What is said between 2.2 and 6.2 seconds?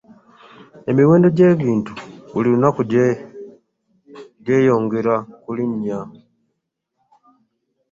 buli lunaku gyeyongera kulinya.